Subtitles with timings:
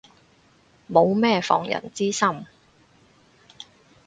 [0.89, 2.47] 冇乜防人之心